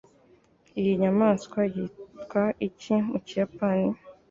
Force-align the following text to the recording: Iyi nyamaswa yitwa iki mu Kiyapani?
Iyi 0.79 0.91
nyamaswa 1.01 1.59
yitwa 1.73 2.43
iki 2.67 2.93
mu 3.09 3.17
Kiyapani? 3.27 3.89